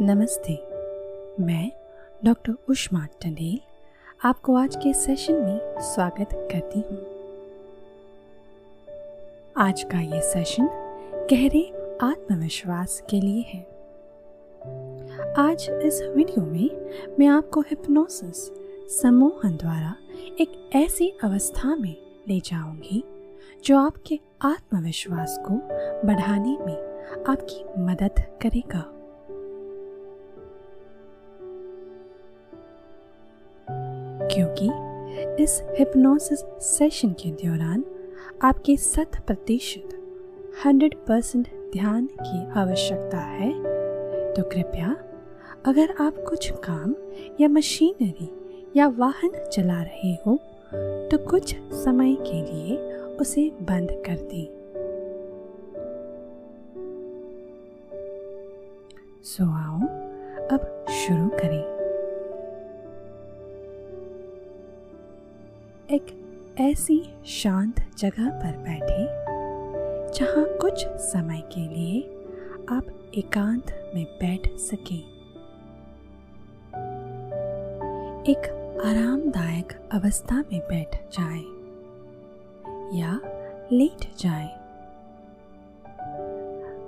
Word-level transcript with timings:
नमस्ते। 0.00 0.52
मैं 1.42 1.70
डॉक्टर 2.24 2.52
उष्मा 2.68 3.06
टंडेल 3.06 3.60
आपको 4.24 4.56
आज 4.56 4.76
के 4.76 4.92
सेशन 4.94 5.34
में 5.34 5.80
स्वागत 5.80 6.28
करती 6.52 6.80
हूँ। 6.80 6.98
आज 9.56 9.82
का 9.82 10.00
ये 10.00 10.20
सेशन 10.22 10.66
गहरे 11.30 11.62
आत्मविश्वास 12.02 13.02
के 13.10 13.20
लिए 13.20 13.42
है। 13.42 13.60
आज 15.38 15.66
इस 15.84 16.02
वीडियो 16.16 16.44
में 16.44 16.70
मैं 17.18 17.26
आपको 17.26 17.60
हिप्नोसिस 17.60 18.50
सम्मोहन 19.02 19.56
द्वारा 19.56 19.96
एक 20.40 20.70
ऐसी 20.74 21.08
अवस्था 21.24 21.76
में 21.76 21.96
ले 22.28 22.40
जाऊँगी 22.40 23.04
जो 23.64 23.78
आपके 23.78 24.20
आत्मविश्वास 24.42 25.38
को 25.48 25.54
बढ़ाने 26.06 26.58
में 26.66 27.24
आपकी 27.28 27.64
मदद 27.78 28.38
करेगा। 28.42 28.92
क्योंकि 34.36 35.42
इस 35.42 35.60
हिप्नोसिस 35.78 36.44
सेशन 36.62 37.12
के 37.12 37.30
दौरान 37.32 37.84
आपके 38.42 38.76
शत 38.76 39.10
प्रतिशत 39.26 39.88
हंड्रेड 40.64 40.94
परसेंट 41.06 41.48
ध्यान 41.72 42.06
की 42.20 42.44
आवश्यकता 42.52 43.18
है। 43.18 43.52
तो 44.34 44.42
कृपया, 44.42 44.96
अगर 45.66 45.94
आप 46.00 46.24
कुछ 46.28 46.50
काम 46.64 46.94
या 47.40 47.48
मशीनरी 47.48 48.30
या 48.76 48.88
वाहन 48.88 49.32
चला 49.52 49.82
रहे 49.82 50.12
हो 50.26 50.38
तो 51.10 51.18
कुछ 51.26 51.54
समय 51.74 52.14
के 52.20 52.42
लिए 52.42 52.76
उसे 53.20 53.48
बंद 53.62 53.90
कर 54.06 54.16
दें। 54.32 54.46
सो 59.24 59.44
आओ, 59.44 59.80
अब 60.48 60.84
शुरू 60.90 61.28
करें। 61.28 61.75
एक 65.90 66.06
ऐसी 66.60 67.14
शांत 67.26 67.74
जगह 67.98 68.30
पर 68.30 68.56
बैठे, 68.58 69.04
जहाँ 70.18 70.44
कुछ 70.60 70.86
समय 70.86 71.40
के 71.40 71.60
लिए 71.60 72.00
आप 72.70 73.10
एकांत 73.14 73.92
में 73.94 74.04
बैठ 74.04 74.56
सकें। 74.56 75.02
एक 78.24 78.38
आरामदायक 78.84 79.88
अवस्था 79.92 80.36
में 80.36 80.60
बैठ 80.60 80.96
जाए 81.18 81.42
या 82.98 83.20
लेट 83.72 84.16
जाए। 84.18 84.48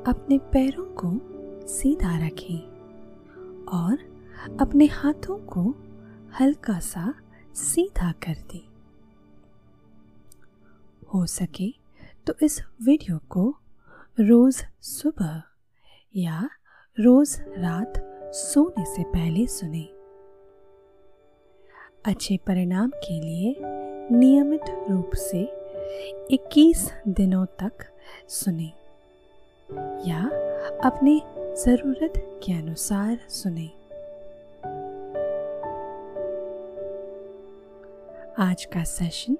अपने 0.06 0.38
पैरों 0.38 0.84
को 0.84 1.10
सीधा 1.66 2.26
रखें 2.26 2.58
और 3.66 3.98
अपने 4.60 4.86
हाथों 4.86 5.38
को 5.38 5.74
हल्का 6.40 6.78
सा 6.78 7.14
सीधा 7.54 8.12
कर 8.12 8.34
दें। 8.52 8.77
हो 11.14 11.26
सके 11.26 11.74
तो 12.26 12.34
इस 12.42 12.60
वीडियो 12.82 13.18
को 13.18 13.54
रोज़ 14.20 14.62
सुबह 14.82 15.42
या 16.16 16.50
रोज़ 17.00 17.40
रात 17.42 17.92
सोने 18.34 18.84
से 18.84 19.02
पहले 19.02 19.46
सुने। 19.46 19.82
अच्छे 22.04 22.36
परिणाम 22.46 22.90
के 22.90 23.20
लिए 23.20 23.54
नियमित 24.16 24.64
रूप 24.90 25.10
से 25.14 25.42
21 26.34 26.90
दिनों 27.08 27.46
तक 27.46 27.72
सुने 28.28 28.72
या 30.10 30.22
अपने 30.84 31.20
ज़रूरत 31.64 32.12
के 32.16 32.52
अनुसार 32.52 33.18
सुने। 33.28 33.66
आज 38.38 38.64
का 38.64 38.84
सेशन 38.84 39.36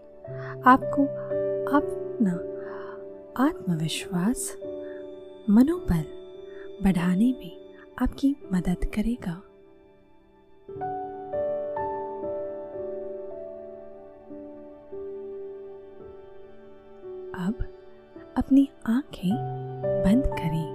आपको 0.67 1.28
अपना 1.69 2.33
आत्मविश्वास 3.45 4.57
मनोबल 5.51 6.05
बढ़ाने 6.85 7.33
में 7.33 7.75
आपकी 7.99 8.37
मदद 8.53 8.85
करेगा। 8.95 9.33
अब 17.47 17.65
अपनी 18.37 18.69
आँखें 18.87 19.35
बंद 20.05 20.27
करें 20.27 20.71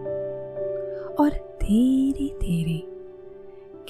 और 1.16 1.30
धीरे 1.64 2.28
धीरे 2.40 2.81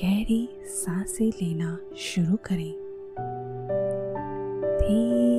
गहरी 0.02 0.48
साँसें 0.66 1.30
लेना 1.30 1.78
शुरू 1.98 2.36
करें। 2.36 2.74
धीरे 4.78 5.33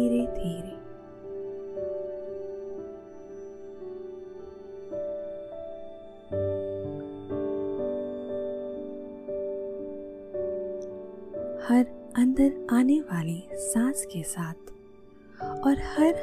आने 12.85 13.01
वाली 13.01 13.49
सांस 13.53 14.07
के 14.13 14.23
साथ 14.23 14.71
और 15.43 15.77
हर 15.79 16.15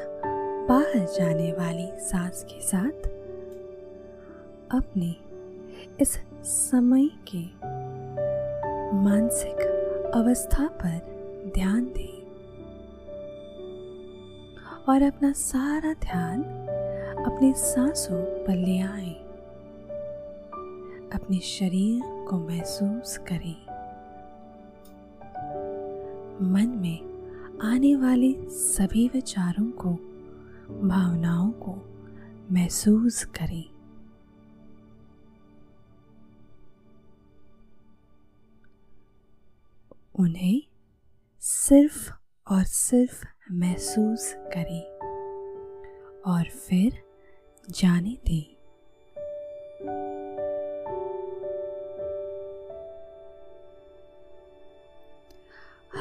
बाहर 0.69 1.05
जाने 1.05 1.51
वाली 1.51 1.87
सांस 1.99 2.43
के 2.49 2.61
साथ 2.61 3.07
अपने 4.71 5.15
इस 6.01 6.13
समय 6.43 7.09
के 7.27 7.41
मानसिक 9.01 10.11
अवस्था 10.15 10.67
पर 10.67 11.51
ध्यान 11.55 11.83
दें 11.83 12.21
और 14.89 15.01
अपना 15.01 15.31
सारा 15.31 15.93
ध्यान 15.93 16.43
अपने 17.25 17.53
सांसों 17.53 18.21
पर 18.45 18.55
ले 18.55 18.79
आए। 18.81 19.13
अपने 21.15 21.39
शरीर 21.39 22.25
को 22.29 22.39
महसूस 22.39 23.17
करें। 23.17 23.70
मन 26.41 26.67
में 26.67 27.11
आने 27.63 27.95
वाले 27.95 28.35
सभी 28.49 29.07
विचारों 29.07 29.71
को, 29.71 29.89
भावनाओं 30.87 31.51
को 31.51 31.73
महसूस 32.51 33.23
करें। 33.23 33.65
उन्हें 40.15 40.61
सिर्फ़ 41.39 42.11
और 42.51 42.63
सिर्फ़ 42.63 43.25
महसूस 43.51 44.33
करें 44.37 44.97
और 46.21 46.43
फिर 46.43 47.03
जाने 47.69 48.17
दें। 48.27 48.61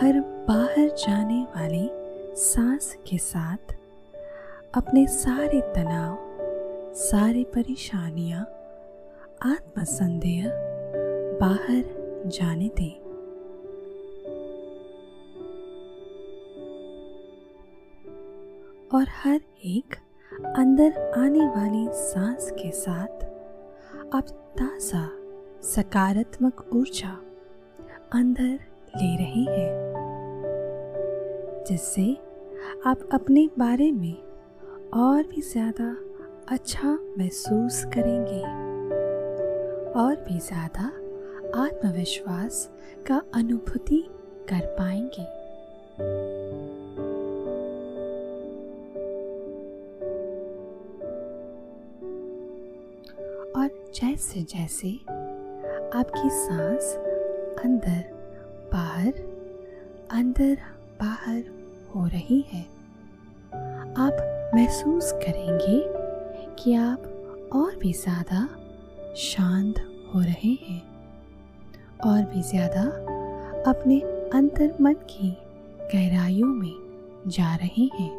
हर 0.01 0.21
बाहर 0.49 0.89
जाने 0.99 1.43
वाली 1.45 1.89
सांस 2.37 2.97
के 3.09 3.19
साथ 3.19 3.73
अपने 4.75 5.07
सारे 5.07 5.61
तनाव, 5.61 6.17
सारी 6.95 7.45
परेशानियाँ, 7.45 8.41
आत्मसंदेह 9.43 10.45
बाहर 11.43 11.83
जाने 12.27 12.69
दें। 12.69 12.97
और 18.95 19.07
हर 19.23 19.41
एक 19.65 19.97
अंदर 20.57 21.13
आने 21.19 21.47
वाली 21.47 21.87
सांस 21.93 22.51
के 22.53 22.71
साथ 22.71 23.25
आप 24.15 24.29
ताज़ा, 24.59 25.09
सकारात्मक 25.63 26.69
ऊर्जा 26.75 27.17
अंदर 28.13 28.70
ले 28.97 29.17
रहे 29.17 29.45
हैं। 29.51 29.89
जिससे 31.69 32.13
आप 32.87 33.09
अपने 33.13 33.49
बारे 33.59 33.91
में 33.93 34.17
और 34.95 35.23
भी 35.23 35.41
ज़्यादा 35.43 35.97
अच्छा 36.49 36.93
महसूस 37.19 37.85
करेंगे 37.85 38.41
और 40.01 40.15
भी 40.29 40.39
ज़्यादा 40.39 40.87
आत्मविश्वास 41.63 42.69
का 43.07 43.23
अनुभूति 43.35 44.03
कर 44.49 44.67
पाएँगे। 44.79 45.25
और 53.61 53.69
जैसे 53.95 54.43
जैसे 54.43 54.91
आपकी 55.99 56.29
सांस 56.31 56.95
अंदर 57.65 58.20
बाहर, 58.73 59.13
अंदर 60.13 60.57
बाहर 61.01 61.43
हो 61.95 62.07
रही 62.07 62.41
है। 62.49 62.63
आप 63.99 64.51
महसूस 64.55 65.13
करेंगे 65.23 65.79
कि 66.59 66.75
आप 66.75 67.51
और 67.55 67.77
भी 67.77 67.93
ज़्यादा 67.93 68.47
शांत 69.17 69.79
हो 70.15 70.21
रहे 70.21 70.53
हैं 70.63 70.83
और 72.07 72.23
भी 72.25 72.43
ज़्यादा 72.43 72.83
अपने 73.71 74.01
अंतर 74.35 74.77
मन 74.81 74.95
की 75.11 75.31
गहराइयों 75.95 76.49
में 76.49 76.75
जा 77.29 77.55
रहे 77.55 77.85
हैं। 77.95 78.11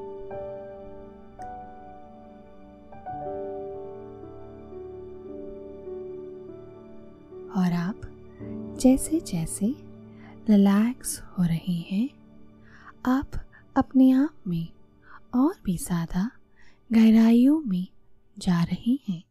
और 7.58 7.74
आप 7.76 8.02
जैसे 8.82 9.20
जैसे 9.28 9.74
रिलैक्स 10.52 11.22
हो 11.22 11.44
रहे 11.44 11.76
हैं। 11.90 12.10
आप 13.06 13.32
अपने 13.78 14.12
आप 14.12 14.34
में 14.48 14.68
और 15.36 15.54
भी 15.66 15.78
ज़्यादा 15.78 16.30
गहराइयों 16.94 17.60
में 17.60 17.88
जा 18.38 18.64
रहे 18.64 18.98
हैं। 19.10 19.24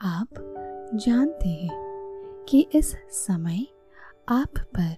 आप 0.00 0.28
जानते 0.94 1.48
हैं 1.48 2.44
कि 2.48 2.66
इस 2.74 2.94
समय 3.10 3.66
आप 4.28 4.58
पर 4.76 4.94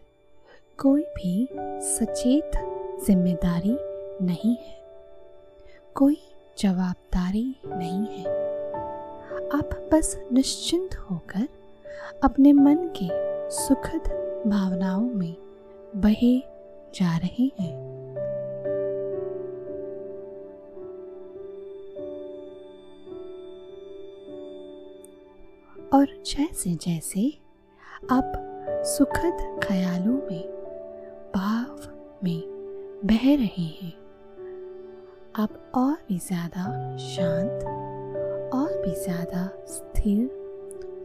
कोई 0.79 1.03
भी 1.03 1.49
सचेत 1.83 2.51
ज़िम्मेदारी 3.07 3.77
नहीं 4.27 4.57
है। 4.57 4.79
कोई 5.95 6.19
जवाबदारी 6.59 7.57
नहीं 7.67 8.07
है। 8.07 8.25
आप 9.59 9.89
बस 9.93 10.17
निश्चिंत 10.33 10.95
होकर 10.95 11.49
अपने 12.25 12.53
मन 12.53 12.91
के 12.97 13.09
सुखद 13.51 14.19
भावनाओं 14.47 15.09
में 15.15 15.37
बहे 15.97 16.39
जा 16.95 17.17
रहे 17.17 17.51
हैं। 17.59 17.75
और 25.93 26.07
जैसे 26.27 26.75
जैसे 26.77 27.29
आप 28.13 28.33
सुखद 28.87 29.61
ख्यालों 29.65 30.17
में, 30.31 30.43
भाव 31.35 31.77
में 32.25 32.43
बह 33.05 33.25
रहे 33.37 33.67
हैं 33.81 33.93
आप 35.35 35.73
और 35.75 35.97
भी 36.09 36.19
ज़्यादा 36.19 36.97
शांत, 36.99 37.65
और 38.55 38.81
भी 38.83 38.95
ज़्यादा 38.95 39.47
स्थिर, 39.67 40.27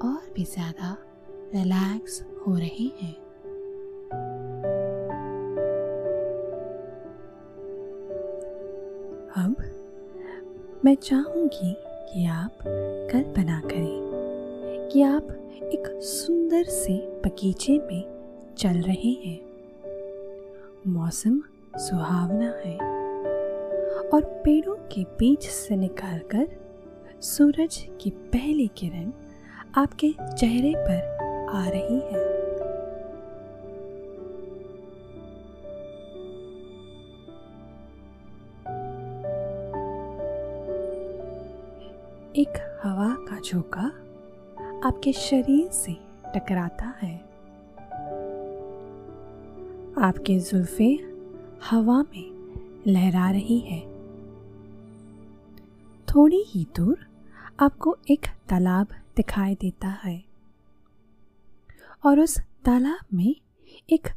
और 0.03 0.31
भी 0.35 0.43
ज़्यादा 0.45 0.97
रिलैक्स 1.55 2.23
हो 2.47 2.55
रहे 2.55 2.89
हैं। 3.01 3.24
मैं 10.85 10.95
चाहूँगी 10.95 11.75
कि 11.83 12.25
आप 12.25 12.57
कल्पना 13.11 13.59
करें 13.59 14.89
कि 14.91 15.01
आप 15.01 15.27
एक 15.63 15.99
सुंदर 16.03 16.63
से 16.63 16.97
बगीचे 17.25 17.77
में 17.77 18.03
चल 18.57 18.81
रहे 18.81 19.11
हैं। 19.11 19.39
मौसम 20.87 21.41
सुहावना 21.77 22.45
है 22.45 22.77
और 24.09 24.41
पेड़ों 24.45 24.75
के 24.75 25.03
बीच 25.03 25.43
से 25.43 25.75
निकालकर 25.75 26.47
सूरज 27.21 27.87
की 28.01 28.09
पहली 28.09 28.67
किरण 28.67 29.11
आपके 29.77 30.13
चेहरे 30.37 30.73
पर 30.77 31.49
आ 31.55 31.67
रही 31.67 31.99
है। 31.99 32.34
एक 42.35 42.79
हवा 42.83 43.25
का 43.29 43.39
झोंका 43.39 43.81
आपके 44.87 45.13
शरीर 45.13 45.67
से 45.67 45.93
टकराता 46.35 46.85
है। 46.85 47.17
आपकी 49.97 50.39
जुल्फे 50.39 50.87
हवा 51.69 52.01
में 52.01 52.53
लहरा 52.87 53.31
रही 53.31 53.59
है। 53.59 53.79
थोड़ी 56.05 56.43
ही 56.47 56.67
दूर 56.75 57.07
आपको 57.59 57.97
एक 58.11 58.25
तालाब 58.49 58.87
दिखाई 59.15 59.55
देता 59.55 59.87
है 59.87 60.23
और 62.05 62.19
उस 62.19 62.39
तालाब 62.39 63.05
में 63.13 63.35
एक 63.89 64.07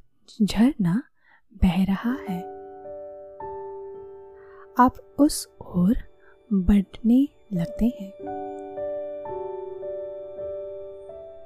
झरना 0.42 1.02
बह 1.62 1.84
रहा 1.84 2.12
है। 2.12 2.40
आप 4.78 4.94
उस 5.18 5.48
ओर 5.60 5.96
बढ़ने 6.52 7.28
लगते 7.54 7.86
हैं। 8.00 8.12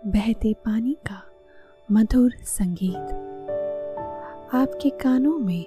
बहते 0.07 0.53
पानी 0.55 0.95
का 0.95 1.23
मधुर 1.93 2.33
संगीत 2.45 3.13
आपके 4.55 4.91
कानों 4.91 5.39
में 5.39 5.67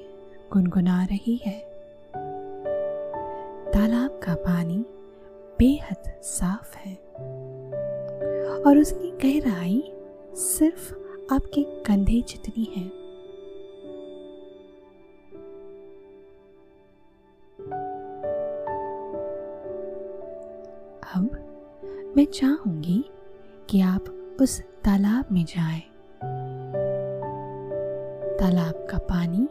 गुनगुना 0.54 1.04
रही 1.04 1.36
है। 1.46 1.60
तालाब 3.72 4.20
का 4.24 4.36
पानी 4.36 4.86
बेहद 5.60 6.22
साफ़ 6.22 6.78
है 6.78 6.96
और 8.64 8.78
उसकी 8.78 9.12
गहराई 9.12 9.92
सिर्फ़ 10.34 10.94
आपके 11.34 11.64
कंधे 11.64 12.22
जितनी 12.22 12.64
है। 12.64 13.05
मैं 22.18 22.26
चाहूँगी 22.26 23.06
कि 23.70 23.82
आप 23.82 24.06
उस 24.42 24.62
तालाब 24.62 25.26
में 25.32 25.46
जाएँ। 25.46 25.82
तालाब 28.38 28.88
का 28.90 28.98
पानी 28.98 29.48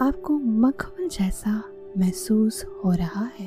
आपको 0.00 0.38
मखमल 0.38 1.08
जैसा 1.08 1.62
महसूस 1.98 2.64
हो 2.64 2.92
रहा 2.92 3.24
है 3.38 3.46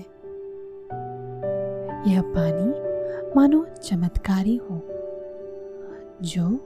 यह 2.13 2.21
पानी 2.21 2.69
मानो 3.35 3.65
चमत्कारी 3.83 4.56
हो, 4.56 4.81
जो 6.21 6.59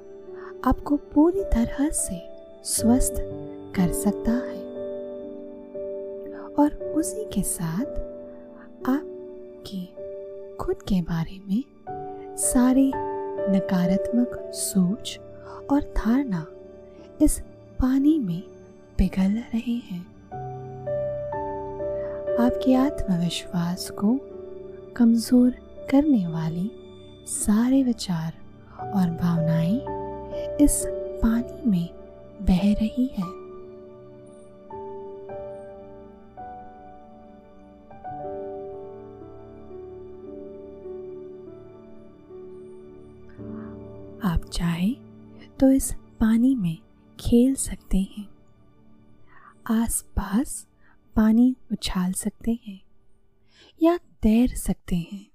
आपको 0.65 0.97
पूरी 0.97 1.43
तरह 1.43 1.89
से 1.89 2.21
स्वस्थ 2.63 3.15
कर 3.75 3.91
सकता 3.91 4.31
है 4.31 4.63
और 6.59 6.93
उसी 6.95 7.25
के 7.25 7.41
साथ 7.41 8.16
खुद 10.61 10.75
के 10.75 11.01
बारे 11.01 11.39
में 11.47 11.63
सारे 12.37 12.91
नकारात्मक 13.49 14.51
सोच 14.53 15.19
और 15.71 15.81
धारणा 15.97 16.45
इस 17.21 17.39
पानी 17.79 18.19
में 18.19 18.41
पिघल 18.97 19.31
रहे 19.53 19.73
हैं। 19.73 20.01
आपके 22.39 22.75
आत्मविश्वास 22.75 23.89
को 23.89 24.19
कमज़ोर 24.95 25.49
करने 25.91 26.27
वाली 26.27 26.71
सारे 27.27 27.83
विचार 27.83 28.33
और 28.83 29.09
भावनाएँ 29.09 29.79
इस 30.61 30.83
पानी 31.23 31.69
में 31.69 31.89
बह 32.41 32.73
रही 32.73 33.11
है। 33.17 33.46
तो 45.59 45.71
इस 45.71 45.93
पानी 45.93 46.55
में 46.55 46.77
खेल 47.19 47.55
सकते 47.55 47.97
हैं। 47.97 48.27
आसपास 49.83 50.67
पानी 51.15 51.55
उछाल 51.71 52.13
सकते 52.13 52.59
हैं 52.67 52.81
या 53.83 53.97
तैर 53.97 54.47
सकते 54.47 54.95
हैं। 54.95 55.31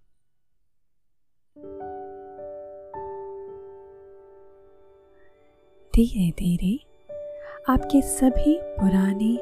धीरे 5.94 6.30
धीरे 6.30 6.76
आपके 7.68 8.02
सभी 8.02 8.58
पुराने 8.62 9.38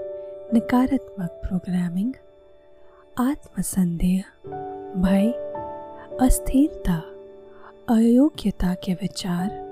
नकारात्मक 0.54 1.30
प्रोग्रामिंग 1.30 2.14
आत्मसंदेह, 3.18 4.24
भय, 4.96 5.32
अस्थिरता, 6.20 6.98
अयोग्यता 7.94 8.74
के 8.74 8.94
विचार 8.94 9.69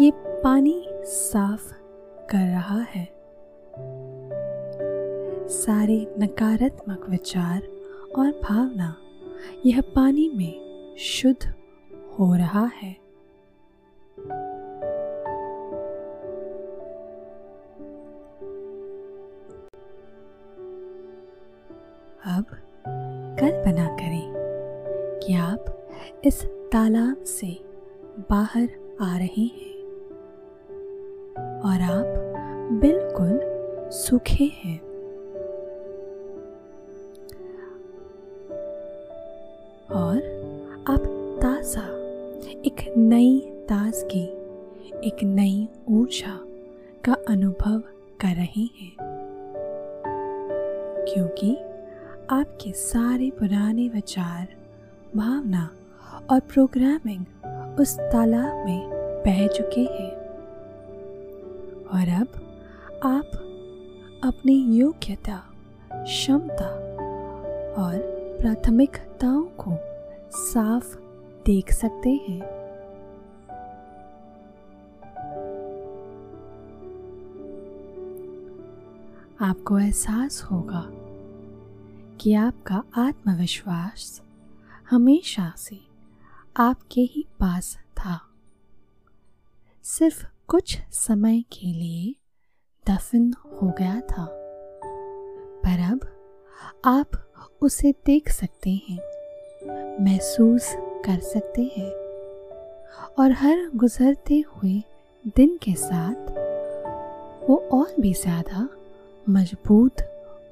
ये 0.00 0.10
पानी 0.14 0.88
साफ़ 1.04 1.72
कर 2.30 2.46
रहा 2.46 2.78
है। 2.80 3.04
सारे 5.48 6.14
नकारात्मक 6.18 7.06
विचार 7.10 7.62
और 8.16 8.30
भावना 8.30 8.96
यह 9.66 9.80
पानी 9.80 10.28
में 10.34 10.96
शुद्ध 10.98 11.54
हो 12.18 12.34
रहा 12.34 12.64
है। 12.82 12.92
अब 22.26 22.46
कल्पना 23.40 23.86
करें 23.96 24.32
कि 25.22 25.34
आप 25.34 25.88
इस 26.24 26.44
तालाब 26.44 27.24
से 27.24 27.58
बाहर 28.30 28.68
आ 29.00 29.16
रहे 29.18 29.42
हैं। 29.42 29.63
और 31.74 31.80
आप 31.80 32.04
बिल्कुल 32.72 33.40
सूखे 33.90 34.44
हैं। 34.44 34.80
और 39.92 40.16
आप 40.88 41.00
ताज़ा, 41.42 41.82
एक 42.64 42.94
नई 42.96 43.40
ताजगी, 43.40 44.24
एक 45.08 45.16
नई 45.22 45.68
ऊर्जा 45.88 46.40
का 47.04 47.16
अनुभव 47.28 47.80
कर 48.20 48.34
रहे 48.34 48.62
हैं। 48.62 48.96
क्योंकि 51.08 51.56
आपके 52.30 52.72
सारे 52.72 53.30
पुराने 53.30 53.88
विचार, 53.88 54.48
भावना 55.16 55.70
और 56.30 56.40
प्रोग्रामिंग 56.40 57.24
उस 57.80 57.98
तालाब 58.00 58.64
में 58.64 58.90
बह 59.26 59.46
चुके 59.46 59.80
हैं। 59.80 60.23
और 61.94 62.08
अब 62.08 62.28
आप 63.04 63.30
अपनी 64.24 64.76
योग्यता, 64.78 65.52
क्षमता 65.92 66.68
और 67.82 67.98
प्राथमिकताओं 68.40 69.44
को 69.44 69.76
साफ़ 70.30 70.96
देख 71.46 71.72
सकते 71.72 72.10
हैं। 72.10 72.42
आपको 79.40 79.78
एहसास 79.78 80.42
होगा 80.42 80.86
कि 82.20 82.34
आपका 82.34 82.82
आत्मविश्वास 82.96 84.22
हमेशा 84.90 85.52
से 85.56 85.80
आपके 86.56 87.00
ही 87.00 87.26
पास 87.40 87.76
था। 87.76 88.20
सिर्फ़ 89.82 90.33
कुछ 90.48 90.78
समय 90.92 91.40
के 91.52 91.66
लिए 91.66 92.14
दफन 92.86 93.32
हो 93.62 93.68
गया 93.78 94.00
था। 94.00 94.26
पर 95.64 95.80
अब 95.92 96.00
आप 96.84 97.10
उसे 97.62 97.92
देख 98.06 98.28
सकते 98.28 98.70
हैं, 98.70 98.98
महसूस 100.04 100.72
कर 101.04 101.20
सकते 101.20 101.62
हैं। 101.76 101.90
और 103.18 103.32
हर 103.32 103.70
गुजरते 103.76 104.44
हुए 104.48 104.82
दिन 105.36 105.58
के 105.62 105.74
साथ 105.74 106.30
वो 107.50 107.56
और 107.72 107.94
भी 108.00 108.12
ज़्यादा 108.12 108.68
मज़बूत 109.28 110.00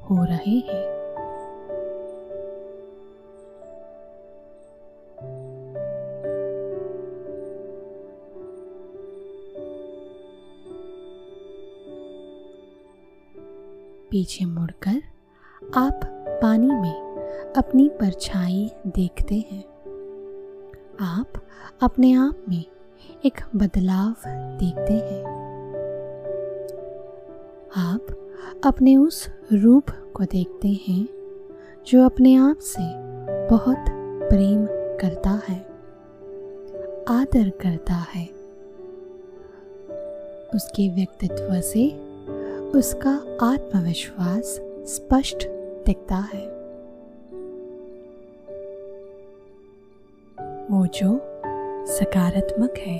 हो 0.03 0.25
रहे 0.25 0.59
हैं। 0.59 1.02
पीछे 14.13 14.45
मुड़कर 14.45 15.03
आप 15.77 16.01
पानी 16.43 16.67
में 16.67 17.53
अपनी 17.57 17.89
परछाई 17.89 18.71
देखते 18.87 19.35
हैं। 19.35 19.65
आप 21.01 21.33
अपने 21.83 22.13
आप 22.13 22.45
में 22.49 22.65
एक 23.25 23.41
बदलाव 23.57 24.15
देखते 24.59 24.93
हैं। 24.93 25.25
आप 27.77 28.07
अपने 28.65 28.97
उस 28.97 29.29
रूप 29.53 29.91
को 30.15 30.25
देखते 30.25 30.69
हैं 30.89 31.09
जो 31.87 32.05
अपने 32.05 32.35
आप 32.35 32.59
से 32.59 32.83
बहुत 33.49 33.85
प्रेम 34.29 34.67
करता 35.01 35.43
है, 35.49 35.59
आदर 37.09 37.51
करता 37.51 37.95
है। 37.95 38.27
उसके 40.55 40.95
व्यक्तित्व 40.95 41.61
से 41.61 42.12
उसका 42.77 43.11
आत्मविश्वास 43.43 44.61
स्पष्ट 44.87 45.47
दिखता 45.87 46.17
है। 46.17 46.47
वो 50.67 50.87
जो 50.87 51.21
सकारात्मक 51.87 52.75
है, 52.79 52.99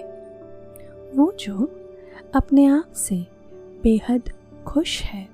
वो 1.15 1.33
जो 1.33 1.71
अपने 2.35 2.67
आप 2.67 2.93
से 2.95 3.27
बेहद 3.83 4.23
खुश 4.67 5.03
है। 5.03 5.32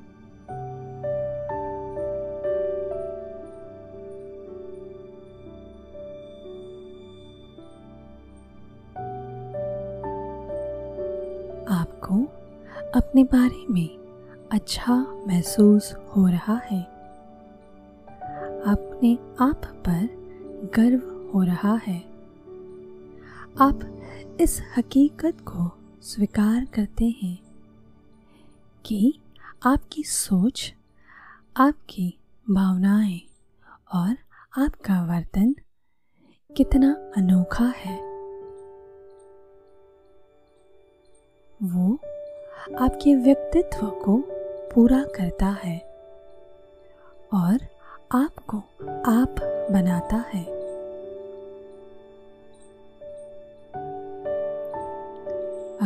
महसूस 15.38 15.95
हो 15.95 16.28
रहा 16.28 16.57
है। 16.57 16.83
अपने 18.66 19.18
आप 19.40 19.61
पर 19.64 20.09
गर्व 20.75 21.30
हो 21.35 21.42
रहा 21.42 21.75
है। 21.75 21.99
आप 23.61 24.02
इस 24.40 24.62
हकीकत 24.76 25.37
को 25.40 25.78
स्वीकार 26.02 26.64
करते 26.64 27.04
हैं 27.23 27.38
कि 28.87 29.21
आपकी 29.66 30.02
सोच, 30.02 30.75
आपकी 31.57 32.18
भावनाएँ 32.50 33.21
और 33.95 34.16
आपका 34.64 35.04
वर्तन 35.04 35.54
कितना 36.57 37.12
अनोखा 37.16 37.73
है। 37.76 37.97
वो 41.62 41.95
आपके 42.80 43.14
व्यक्तित्व 43.14 43.87
को 43.87 44.38
पूरा 44.75 45.03
करता 45.03 45.47
है 45.47 45.79
और 47.35 47.59
आपको 48.13 48.57
आप 49.07 49.35
बनाता 49.71 50.17
है। 50.17 50.45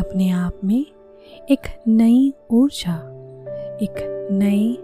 अपने 0.03 0.31
आप 0.31 0.61
में 0.65 0.87
एक 1.51 1.83
नई 1.89 2.35
ऊर्जा, 2.51 2.97
एक 3.83 4.29
नए 4.33 4.77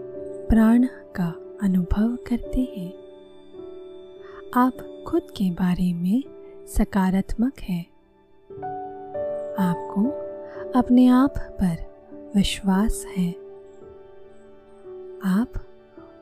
प्राण 0.47 0.87
का 1.15 1.57
अनुभव 1.63 2.15
करते 2.15 2.73
हैं। 2.77 2.93
आप 4.53 5.03
खुद 5.07 5.21
के 5.21 5.51
बारे 5.51 5.93
में 5.93 6.23
सकारात्मक 6.67 7.59
हैं। 7.59 7.85
आपको 9.59 10.01
अपने 10.79 11.07
आप 11.07 11.33
पर 11.37 11.89
विश्वास 12.35 13.05
है। 13.17 13.38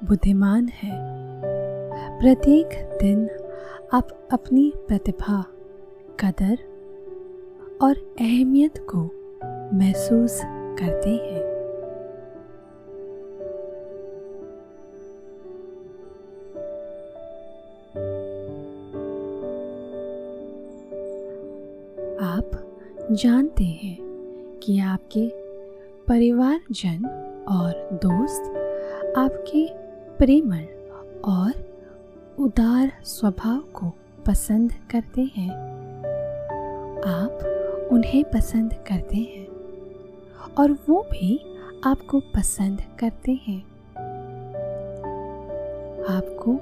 बुद्धिमान 0.07 0.67
है। 0.67 0.99
प्रत्येक 2.19 2.69
दिन 3.01 3.29
आप 3.93 4.29
अपनी 4.31 4.73
प्रतिभा, 4.87 5.41
कदर 6.19 6.57
और 7.81 7.95
अहमियत 8.19 8.77
को 8.89 9.03
महसूस 9.77 10.41
करते 10.79 11.09
हैं। 11.09 11.43
आप 22.21 22.51
जानते 23.11 23.63
हैं 23.63 23.97
कि 24.63 24.79
आपके 24.79 25.27
परिवारजन 26.07 27.05
और 27.49 27.89
दोस्त 27.93 28.53
आपके 29.17 29.86
प्रेमल 30.17 30.63
और 31.25 31.51
उदार 32.39 32.91
स्वभाव 33.03 33.59
को 33.59 33.89
पसंद 34.27 34.73
करते 34.91 35.21
हैं। 35.21 35.51
आप 37.05 37.39
उन्हें 37.91 38.23
पसंद 38.23 38.73
करते 38.73 39.17
हैं 39.17 39.47
और 40.55 40.71
वो 40.89 41.01
भी 41.01 41.55
आपको 41.85 42.19
पसंद 42.19 42.81
करते 42.99 43.31
हैं। 43.31 43.61
आपको 46.09 46.59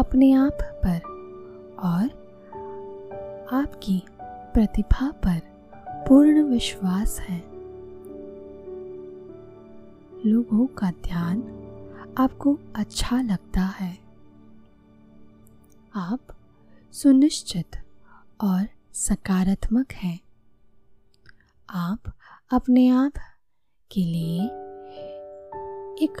अपने 0.00 0.32
आप 0.32 0.58
पर 0.86 1.00
और 1.78 2.10
आपकी 3.52 4.02
प्रतिभा 4.54 5.10
पर 5.10 5.40
पूर्ण 6.08 6.42
विश्वास 6.42 7.20
है। 7.20 7.42
लोगों 10.26 10.66
का 10.66 10.90
ध्यान 10.90 11.61
आपको 12.18 12.58
अच्छा 12.76 13.22
लगता 13.22 13.60
है। 13.60 13.98
आप 15.94 16.20
सुनिश्चित 16.92 17.76
और 18.40 18.68
सकारात्मक 18.92 19.92
हैं। 19.92 20.20
आप 21.70 22.02
अपने 22.52 22.88
आप 22.88 23.12
के 23.92 24.00
लिए 24.00 24.44
एक 26.04 26.12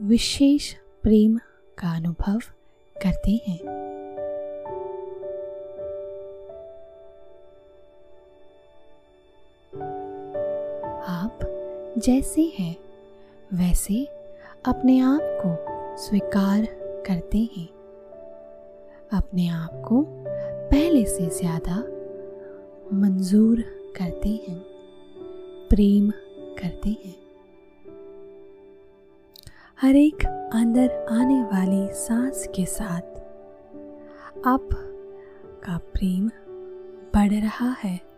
विशेष 0.00 0.74
प्रेम 0.74 1.38
का 1.78 1.96
अनुभव 1.96 2.38
करते 3.02 3.44
हैं। 3.48 3.90
आप 11.04 11.38
जैसे 11.98 12.52
हैं, 12.58 12.76
वैसे 13.54 14.19
अपने 14.64 14.98
आप 15.00 15.20
को 15.22 15.96
स्वीकार 15.96 16.64
करते 17.06 17.38
हैं। 17.56 17.66
अपने 19.12 19.48
आप 19.48 19.82
को 19.88 20.02
पहले 20.70 21.04
से 21.04 21.26
ज़्यादा 21.28 21.76
मंजूर 22.92 23.60
करते 23.96 24.28
हैं, 24.28 24.58
प्रेम 25.68 26.10
करते 26.58 26.90
हैं। 26.90 27.14
हर 29.80 29.96
एक 29.96 30.26
अंदर 30.54 31.06
आने 31.10 31.42
वाली 31.42 31.88
सांस 31.92 32.46
के 32.46 32.66
साथ 32.66 33.18
आप 34.46 34.68
का 35.64 35.78
प्रेम 35.94 36.28
बढ़ 37.14 37.32
रहा 37.32 37.70
है। 37.78 38.09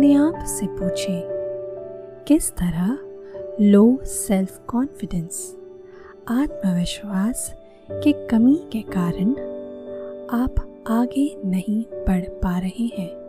अपने 0.00 0.14
आप 0.14 0.44
से 0.48 0.66
पूछें, 0.66 1.22
किस 2.28 2.50
तरह 2.50 2.98
लो 3.60 3.98
सेल्फ 4.04 4.60
कॉन्फिडेंस 4.68 5.56
आत्मविश्वास 6.28 7.54
की 7.90 8.12
कमी 8.26 8.54
के 8.72 8.80
कारण 8.82 9.30
आप 10.42 10.84
आगे 10.88 11.26
नहीं 11.44 11.82
बढ़ 12.08 12.24
पा 12.42 12.58
रहे 12.58 12.86
हैं? 12.98 13.19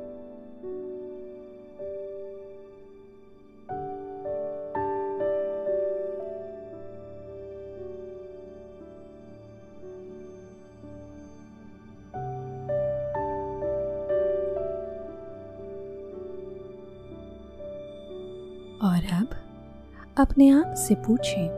अपने 20.22 20.50
आप 20.50 20.74
से 20.74 20.96
पूछें, 20.96 21.50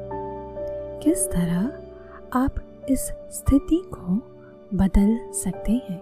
किस 1.04 1.26
तरह 1.28 1.84
आप 2.34 2.86
इस 2.90 3.02
स्थिति 3.32 3.82
को 3.86 4.16
बदल 4.78 5.32
सकते 5.34 5.72
हैं? 5.72 6.02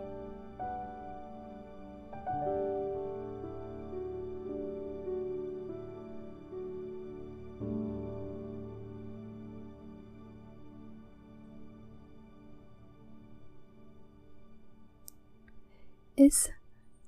इस 16.18 16.50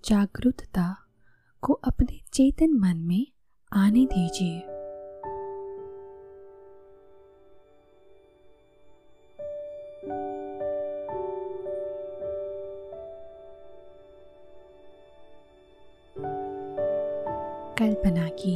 जागरूकता 0.06 0.98
को 1.62 1.74
अपने 1.74 2.20
चेतन 2.34 2.80
मन 2.80 2.98
में 2.98 3.28
आने 3.74 4.06
दीजिए। 4.06 4.73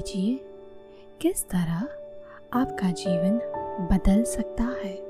कीजिए। 0.08 0.46
किस 1.22 1.50
तरह 1.50 1.88
आपका 2.54 2.92
जीवन 2.92 3.40
बदल 3.92 4.24
सकता 4.24 4.64
है? 4.64 5.07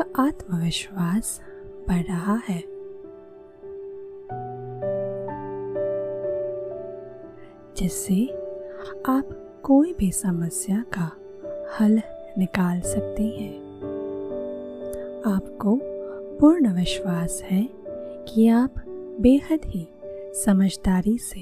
का 0.00 0.04
आत्मविश्वास 0.18 1.40
बढ़ 1.88 2.02
रहा 2.02 2.34
है। 2.48 2.62
जिससे 7.76 8.26
आप 9.06 9.28
कोई 9.62 9.94
भी 9.98 10.12
समस्या 10.12 10.84
का 10.98 11.10
हल 11.80 12.00
निकाल 12.38 12.80
सकते 12.80 13.22
हैं। 13.22 13.54
आपको 15.36 15.80
पूर्ण 16.38 16.72
विश्वास 16.72 17.42
है 17.42 17.68
कि 18.28 18.48
आप 18.48 18.74
बेहद 19.20 19.60
ही 19.64 19.88
समझदारी 20.44 21.18
से 21.18 21.40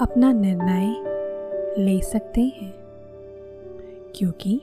अपना 0.00 0.32
निर्णय 0.32 1.04
ले 1.78 2.02
सकते 2.02 2.40
हैं, 2.40 2.74
क्योंकि 4.16 4.60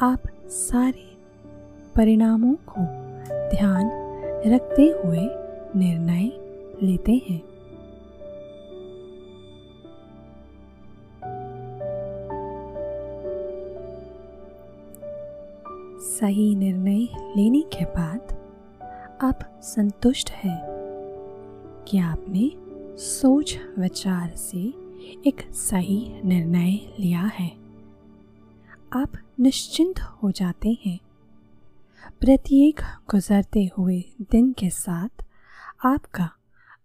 आप 0.00 0.22
सारे 0.46 1.11
परिणामों 1.96 2.54
को 2.68 2.84
ध्यान 3.50 3.90
रखते 4.46 4.82
हुए 4.82 5.20
निर्णय 5.76 6.30
लेते 6.82 7.12
हैं। 7.12 7.40
सही 16.00 16.54
निर्णय 16.54 17.06
लेने 17.36 17.60
के 17.60 17.84
बाद 17.84 18.32
आप 19.22 19.60
संतुष्ट 19.62 20.30
हैं 20.30 20.58
कि 21.88 21.98
आपने 21.98 22.50
सोच 22.98 23.58
विचार 23.78 24.34
से 24.36 24.58
एक 25.26 25.52
सही 25.52 26.22
निर्णय 26.24 26.70
लिया 27.00 27.30
है। 27.34 27.50
आप 28.92 29.12
निश्चिंत 29.40 30.00
हो 30.00 30.30
जाते 30.30 30.78
हैं 30.86 30.98
प्रत्येक 32.10 32.80
गुजरते 33.10 33.70
हुए 33.78 34.04
दिन 34.20 34.52
के 34.52 34.70
साथ 34.70 35.24
आपका 35.84 36.30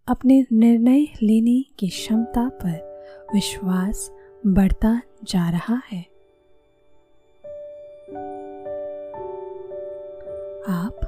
अपने 0.08 0.46
निर्णय 0.54 1.04
लेने 1.04 1.66
की 1.80 1.88
क्षमता 1.88 2.50
पर 2.50 3.04
विश्वास 3.34 4.12
बढ़ता 4.48 5.02
जा 5.24 5.50
रहा 5.50 5.82
है। 5.92 6.02
आप 10.70 11.00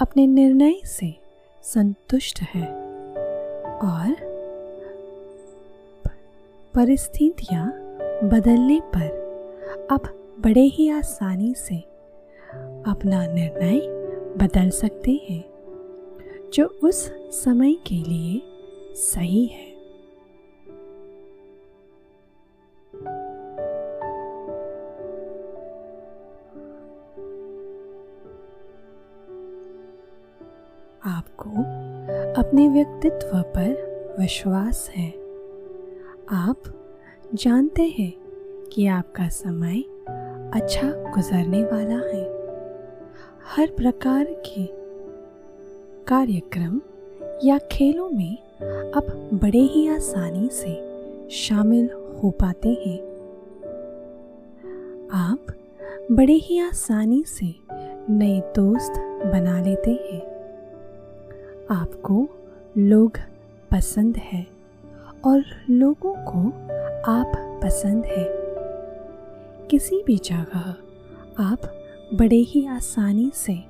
अपने 0.00 0.26
निर्णय 0.26 0.80
से 0.84 1.20
संतुष्ट 1.62 2.40
हैं 2.40 2.68
और 3.78 4.30
परिस्थितियाँ 6.74 7.66
बदलने 8.28 8.80
पर 8.80 9.20
आप 9.90 10.02
बड़े 10.40 10.62
ही 10.62 10.90
आसानी 10.90 11.54
से 11.54 11.89
अपना 12.86 13.26
निर्णय 13.26 13.80
बदल 14.36 14.70
सकते 14.70 15.10
हैं, 15.10 15.44
जो 16.52 16.66
उस 16.66 17.12
समय 17.30 17.74
के 17.74 17.94
लिए 17.94 18.42
सही 18.94 19.46
है। 19.46 19.70
आपको 31.06 31.50
अपने 32.40 32.68
व्यक्तित्व 32.68 33.42
पर 33.42 33.90
विश्वास 34.20 34.90
है। 34.90 35.10
आप 36.28 36.56
जानते 37.34 37.82
हैं 37.82 38.12
कि 38.72 38.86
आपका 38.86 39.28
समय 39.28 39.80
अच्छा 40.54 40.90
गुजरने 40.92 41.64
वाला 41.64 42.06
है। 42.08 42.29
हर 43.56 43.66
प्रकार 43.66 44.24
के 44.24 44.66
कार्यक्रम 46.04 46.80
या 47.44 47.58
खेलों 47.58 48.10
में 48.10 48.38
आप 48.92 49.30
बड़े 49.34 49.58
ही 49.58 49.88
आसानी 49.88 50.48
से 50.52 50.74
शामिल 51.30 51.90
हो 51.92 52.30
पाते 52.30 52.68
हैं। 52.68 52.98
आप 55.12 55.46
बड़े 56.12 56.32
ही 56.32 56.58
आसानी 56.58 57.24
से 57.24 57.54
नए 58.10 58.40
दोस्त 58.40 58.92
बना 59.32 59.60
लेते 59.60 59.90
हैं। 59.90 60.22
आपको 61.70 62.28
लोग 62.78 63.12
पसंद 63.70 64.16
है 64.16 64.46
और 65.24 65.44
लोगों 65.70 66.14
को 66.14 66.48
आप 67.12 67.60
पसंद 67.64 68.04
है। 68.04 68.26
किसी 69.70 70.02
भी 70.06 70.16
जगह 70.16 70.74
आप 71.38 71.79
बड़े 72.14 72.36
ही 72.36 72.66
आसानी 72.66 73.32
से 73.34 73.64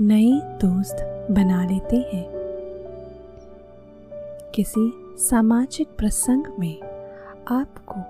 नए 0.00 0.30
दोस्त 0.32 0.96
बना 1.30 1.64
लेते 1.64 1.96
हैं। 1.96 2.26
किसी 4.54 4.92
सामाजिक 5.18 5.88
प्रसंग 5.88 6.46
में 6.58 6.82
आपको 7.48 8.00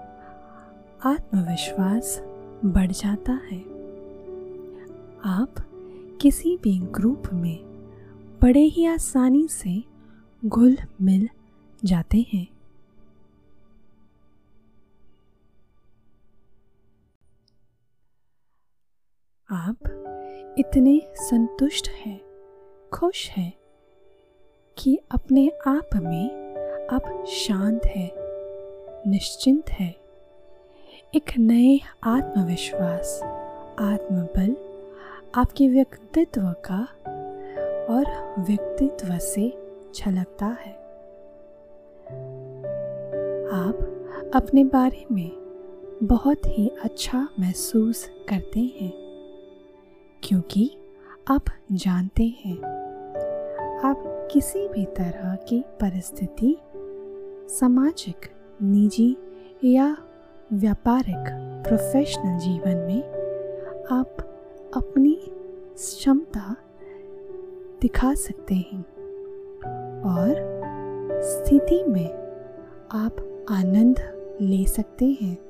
आत्मविश्वास 1.11 2.23
बढ़ 2.65 2.91
जाता 2.91 3.33
है। 3.33 3.61
आप 5.25 5.55
किसी 6.21 6.59
भी 6.63 6.79
ग्रुप 6.79 7.23
में 7.33 7.59
बड़े 8.43 8.63
ही 8.63 8.87
आसानी 8.87 9.49
से 9.49 9.85
घुल 10.47 10.77
मिल 11.03 11.29
जाते 11.85 12.27
हैं। 12.33 12.47
आप 19.53 19.77
इतने 20.59 21.03
संतुष्ट 21.15 21.89
हैं, 21.89 22.21
खुश 22.93 23.31
हैं 23.31 23.53
कि 24.79 24.99
अपने 25.11 25.53
आप 25.67 25.89
में 25.95 26.55
आप 26.87 27.25
शांत 27.27 27.87
है, 27.87 28.13
निश्चिंत 29.07 29.71
है। 29.71 29.97
एक 31.15 31.39
नए 31.39 31.81
आत्मविश्वास, 32.05 33.21
आत्मबल 33.79 34.57
आपके 35.35 35.69
व्यक्तित्व 35.69 36.43
का 36.43 36.89
और 37.95 38.35
व्यक्तित्व 38.39 39.19
से 39.19 39.71
छलकता 39.95 40.47
है। 40.47 40.73
आप 43.53 44.31
अपने 44.35 44.65
बारे 44.65 45.07
में 45.13 45.31
बहुत 46.03 46.47
ही 46.47 46.69
अच्छा 46.85 47.29
महसूस 47.41 48.11
करते 48.29 48.61
हैं। 48.61 49.10
क्योंकि 50.31 50.71
आप 51.29 51.45
जानते 51.73 52.37
हैं। 52.45 52.57
आप 53.79 54.29
किसी 54.33 54.69
भी 54.69 54.85
तरह 54.85 55.35
की 55.35 55.61
परिस्थिति, 55.61 56.59
सामाजिक, 57.49 58.17
निजी 58.63 59.17
या 59.65 59.97
व्यापारिक 60.53 61.25
प्रोफेशनल 61.67 62.39
जीवन 62.39 62.77
में 62.77 63.03
आप 63.91 64.17
अपनी 64.77 65.21
क्षमता 65.75 66.57
दिखा 67.83 68.15
सकते 68.15 68.55
हैं 68.55 68.83
और 70.03 70.61
स्थिति 71.23 71.85
में 71.85 72.15
आप 72.93 73.45
आनंद 73.51 74.01
ले 74.41 74.67
सकते 74.67 75.17
हैं। 75.21 75.50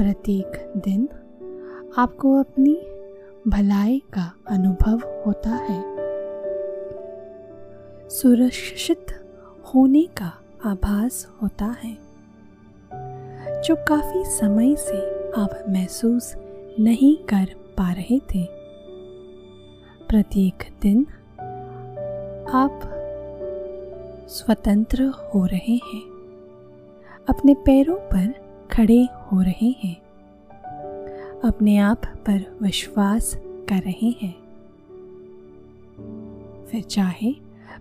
प्रत्येक 0.00 0.72
दिन 0.76 1.08
आपको 1.98 2.40
अपनी 2.40 2.74
भलाई 3.48 3.98
का 3.98 4.32
अनुभव 4.48 5.22
होता 5.26 5.50
है। 5.50 5.82
सुरक्षित 8.08 9.06
होने 9.64 10.02
का 10.02 10.32
आभास 10.64 11.32
होता 11.42 11.64
है। 11.64 11.98
जो 13.62 13.76
काफ़ी 13.88 14.24
समय 14.24 14.76
से 14.76 15.30
आप 15.30 15.64
महसूस 15.68 16.34
नहीं 16.80 17.16
कर 17.16 17.54
पा 17.78 17.92
रहे 17.92 18.18
थे। 18.18 18.46
प्रत्येक 20.08 20.54
दिन 20.82 21.06
आप 22.50 22.80
स्वतंत्र 24.28 25.02
हो 25.04 25.46
रहे 25.46 25.74
हैं। 25.74 26.02
अपने 27.28 27.54
पैरों 27.54 27.96
पर 27.96 28.49
खड़े 28.72 29.04
हो 29.04 29.42
रहे 29.42 29.70
हैं। 29.70 29.96
अपने 31.44 31.78
आप 31.78 32.02
पर 32.04 32.58
विश्वास 32.62 33.34
कर 33.44 33.82
रहे 33.82 34.10
हैं। 34.22 34.50
फिर 36.66 36.82
चाहे 36.82 37.32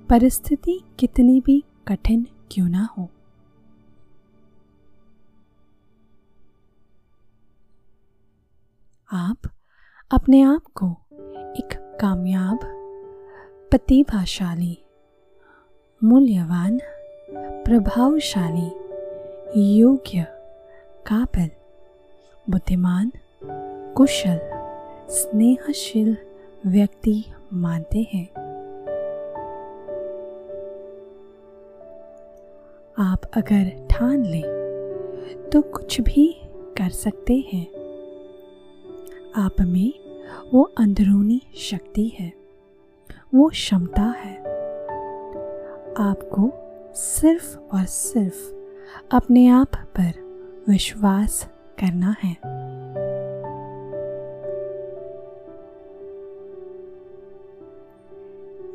परिस्थिति 0.09 0.81
कितनी 0.99 1.41
भी 1.41 1.63
कठिन 1.87 2.27
क्यों 2.51 2.69
ना 2.69 2.89
हो। 2.97 3.09
आप 9.13 9.37
अपने 10.11 10.41
आप 10.41 10.63
को 10.75 10.97
एक 11.55 11.97
कामयाब, 12.01 12.59
प्रतिभाशाली, 13.69 14.83
मूल्यवान, 16.03 16.79
प्रभावशाली, 17.65 18.71
योग्य 19.79 20.38
काबिल, 21.07 21.49
बुद्धिमान, 22.49 23.11
कुशल, 23.93 24.39
स्नेहशील 25.09 26.17
व्यक्ति 26.67 27.23
मानते 27.53 28.07
हैं। 28.13 28.27
आप 32.99 33.21
अगर 33.33 33.87
ठान 33.91 34.25
लें 34.25 35.49
तो 35.53 35.61
कुछ 35.61 36.01
भी 36.01 36.41
कर 36.77 36.89
सकते 36.89 37.33
हैं। 37.53 37.67
आप 39.35 39.61
में 39.61 39.93
वो 40.53 40.63
अंदरूनी 40.77 41.41
शक्ति 41.57 42.07
है, 42.19 42.33
वो 43.35 43.49
क्षमता 43.49 44.01
है। 44.01 44.37
आपको 45.99 46.51
सिर्फ़ 46.95 47.57
और 47.75 47.85
सिर्फ़ 47.85 48.53
अपने 49.11 49.47
आप 49.47 49.75
पर 49.75 50.28
विश्वास 50.67 51.49
करना 51.79 52.15
है। 52.23 52.35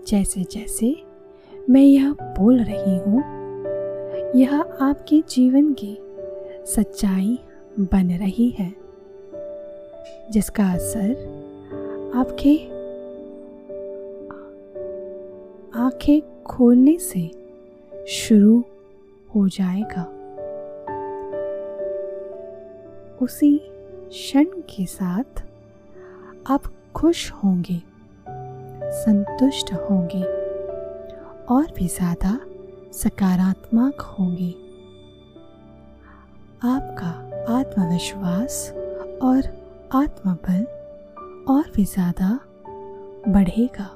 जैसे 0.07 0.44
जैसे 0.44 0.97
मैं 1.70 1.83
यह 1.83 2.12
बोल 2.12 2.62
रही 2.62 2.99
हूँ, 2.99 3.20
यह 4.37 4.61
आपके 4.61 5.20
जीवन 5.29 5.73
की 5.73 5.97
सच्चाई 6.66 7.38
बन 7.81 8.11
रही 8.11 8.49
है, 8.51 8.75
जिसका 10.31 10.73
असर 10.73 11.11
आपके 12.16 12.57
आँखें 15.79 16.42
खोलने 16.42 16.99
से 16.99 17.31
शुरू 18.09 18.64
हो 19.35 19.49
जाएगा। 19.49 20.23
उसी 23.22 23.59
क्षण 24.09 24.44
के 24.44 24.87
साथ 24.87 25.42
आप 26.50 26.62
खुश 26.96 27.31
होंगे, 27.33 27.81
संतुष्ट 28.94 29.72
होंगे 29.72 30.22
और 31.55 31.66
भी 31.77 31.88
ज़्यादा 31.88 32.38
सकारात्मक 32.92 34.00
होंगे। 34.18 34.50
आपका 36.68 37.11
आत्मविश्वास 37.55 38.70
और 39.22 39.48
आत्मबल 39.94 40.64
और 41.53 41.70
भी 41.77 41.85
ज़्यादा 41.85 42.38
बढ़ेगा। 43.29 43.90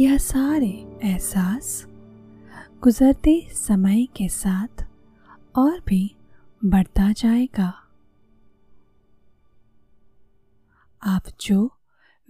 यह 0.00 0.16
सारे 0.18 0.72
एहसास 1.04 1.86
गुजरते 2.82 3.48
समय 3.52 4.06
के 4.16 4.28
साथ 4.28 4.84
और 5.56 5.80
भी 5.86 6.16
बढ़ता 6.64 7.12
जाएगा। 7.12 7.74
आप 11.02 11.22
जो 11.40 11.72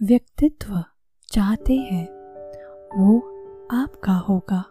व्यक्तित्व 0.01 0.83
चाहते 1.27 1.73
हैं, 1.73 2.05
वो 2.97 3.19
आपका 3.71 4.13
होगा 4.13 4.65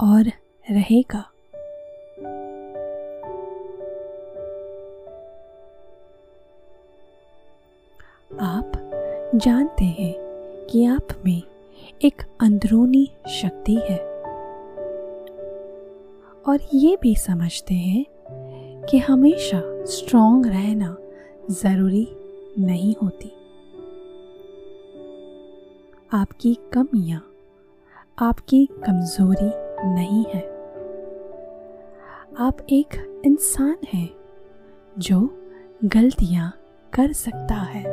और 0.00 0.22
रहेगा। 0.70 1.20
आप 8.40 8.72
जानते 9.34 9.84
हैं 9.84 10.14
कि 10.70 10.84
आप 10.84 11.08
में 11.24 11.42
एक 12.02 12.22
अंदरूनी 12.40 13.10
शक्ति 13.28 13.74
है। 13.74 14.07
और 16.48 16.58
ये 16.74 16.98
भी 17.02 17.14
समझते 17.16 17.74
हैं 17.74 18.04
कि 18.90 18.98
हमेशा 18.98 19.84
स्ट्रॉन्ग 19.84 20.46
रहना 20.46 20.96
ज़रूरी 21.50 22.08
नहीं 22.58 22.94
होती। 23.02 23.28
आपकी 26.12 26.58
कमियाँ, 26.72 27.32
आपकी 28.18 28.66
कमज़ोरी 28.66 29.50
नहीं 29.94 30.24
है। 30.24 30.42
आप 32.38 32.66
एक 32.70 33.22
इंसान 33.26 33.76
हैं 33.92 34.10
जो 34.98 35.38
गलतियाँ 35.84 36.52
कर 36.94 37.12
सकता 37.12 37.54
है। 37.54 37.84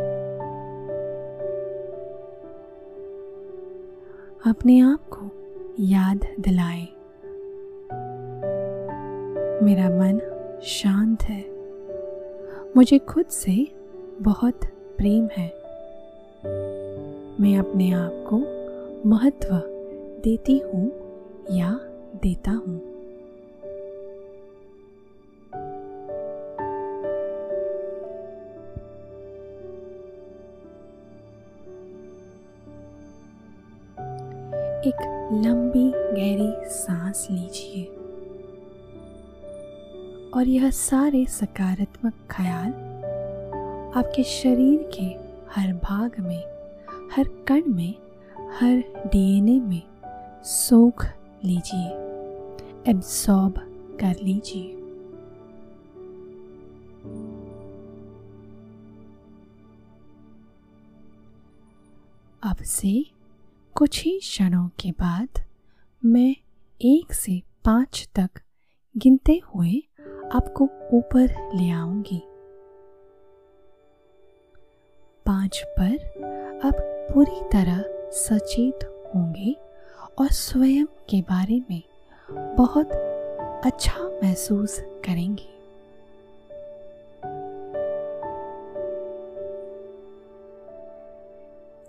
अपने 4.48 4.80
आप 4.80 5.10
को 5.10 5.30
याद 5.80 6.36
दिलाएँ। 6.40 6.95
मेरा 9.66 9.90
मन 9.90 10.20
शांत 10.64 11.24
है। 11.24 11.44
मुझे 12.76 13.00
खुद 13.00 13.26
से 13.26 13.68
बहुत 14.22 14.60
प्रेम 14.98 15.30
है। 15.38 15.48
मैं 17.42 17.58
अपने 17.58 17.92
आप 17.92 18.26
को 18.30 18.38
महत्व 19.10 19.50
देती 20.24 20.58
हूँ 20.60 20.92
या 21.52 21.80
देता 22.16 22.52
हूँ। 22.52 22.78
एक 34.82 35.30
लंबी 35.46 35.92
गहरी 35.92 36.70
सांस 36.70 37.28
लीजिए। 37.32 37.95
और 40.36 40.48
यह 40.48 40.70
सारे 40.70 41.26
सकारात्मक 41.26 42.14
ख्याल 42.32 42.72
आपके 43.98 44.24
शरीर 44.24 44.90
के 44.94 45.06
हर 45.52 45.74
भाग 45.74 46.20
में, 46.20 46.44
हर 47.12 47.28
कण 47.48 47.62
में, 47.68 47.96
हर 48.60 49.04
डीएनए 49.08 49.60
में 49.60 49.82
सोख 50.44 51.06
लीजिए 51.44 51.88
एब्सॉर्ब 52.92 53.54
कर 54.02 54.16
लीजिए। 54.24 54.72
अब 62.44 62.58
से 62.64 63.06
कुछ 63.76 64.04
ही 64.04 64.20
क्षणों 64.20 64.68
के 64.80 64.92
बाद 64.92 65.46
मैं 66.06 66.36
एक 66.82 67.14
से 67.14 67.42
पाँच 67.66 68.10
तक 68.16 68.30
गिनते 68.98 69.42
हुए 69.46 69.84
आपको 70.34 70.70
ऊपर 70.94 71.28
ले 71.56 71.70
आऊँगी। 71.70 72.22
पाँच 75.26 75.64
पर 75.80 76.62
आप 76.66 76.76
पूरी 77.14 77.42
तरह 77.54 77.84
सचेत 78.12 78.84
होंगे 79.16 79.56
और 80.20 80.28
स्वयं 80.28 80.86
के 80.86 81.22
बारे 81.22 81.62
में 81.70 81.82
बहुत 82.30 82.92
अच्छा 83.66 84.04
महसूस 84.24 84.80
करेंगे। 85.06 85.54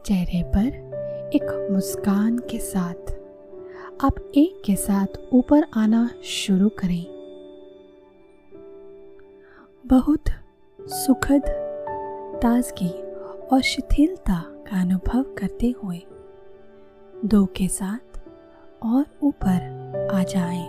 चेहरे 0.05 0.43
पर 0.43 1.31
एक 1.35 1.69
मुस्कान 1.71 2.39
के 2.39 2.59
साथ, 2.59 3.13
आप 4.05 4.33
एक 4.37 4.63
के 4.65 4.77
साथ 4.77 5.19
ऊपर 5.33 5.67
आना 5.75 6.09
शुरू 6.25 6.69
करें। 6.69 7.16
बहुत 9.91 10.29
सुखद, 10.81 11.43
ताजगी 12.43 12.89
और 13.47 13.61
शिथिलता 13.63 14.41
का 14.47 14.81
अनुभव 14.81 15.23
करते 15.23 15.75
हुए 15.83 16.03
दो 17.25 17.45
के 17.47 17.69
साथ 17.69 18.19
और 18.83 19.05
ऊपर 19.23 20.09
आ 20.13 20.23
जाएँ। 20.23 20.65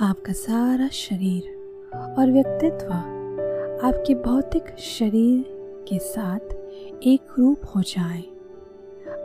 आपका 0.00 0.32
सारा 0.32 0.88
शरीर 0.88 1.42
और 2.18 2.30
व्यक्तित्व 2.30 2.92
आपके 3.86 4.14
भौतिक 4.14 4.76
शरीर 4.78 5.44
के 5.88 5.98
साथ 5.98 6.54
एक 7.02 7.34
रूप 7.38 7.60
हो 7.76 7.82
जाए 7.82 8.22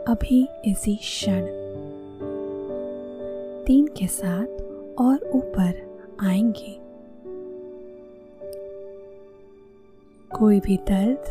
अभी 0.08 0.48
इसी 0.64 0.96
क्षण 0.96 1.61
तीन 3.66 3.86
के 3.86 4.06
साथ 4.06 4.46
और 5.00 5.30
ऊपर 5.34 6.00
आएँगे। 6.20 6.78
कोई 10.38 10.60
भी 10.60 10.76
दर्द 10.76 11.24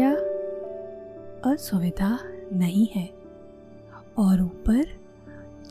या 0.00 0.12
असुविधा 1.50 2.18
नहीं 2.52 2.86
है। 2.86 3.10
और 4.18 4.42
ऊपर 4.42 4.84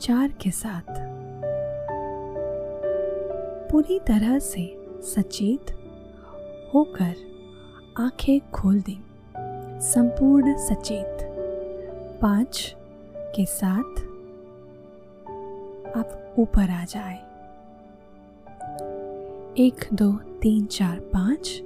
चार 0.00 0.28
के 0.28 0.50
साथ। 0.50 0.94
पूरी 3.70 3.98
तरह 3.98 4.38
से 4.38 4.86
सचेत 5.02 5.66
होकर 6.74 7.14
आँखें 7.98 8.50
खोल 8.50 8.80
दें। 8.80 9.00
संपूर्ण 9.80 10.56
सचेत। 10.56 11.18
पाँच 12.22 12.76
के 13.16 13.46
साथ 13.46 14.13
ऊपर 16.38 16.70
आ 16.70 16.84
जाए। 16.84 17.34
एक, 19.58 19.88
दो, 19.92 20.12
तीन, 20.12 20.66
चार, 20.66 21.00
पाँच। 21.00 21.60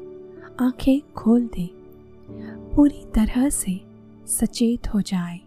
आँखें 0.61 1.12
खोल 1.12 1.46
दे। 1.46 1.70
पूरी 2.74 3.07
तरह 3.14 3.48
से 3.48 3.81
सचेत 4.26 4.88
हो 4.94 5.00
जाए। 5.00 5.38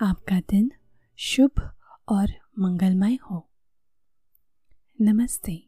आपका 0.00 0.40
दिन 0.40 0.72
शुभ 1.16 1.70
और 2.08 2.28
मंगलमय 2.58 3.18
हो। 3.30 3.48
नमस्ते। 5.00 5.67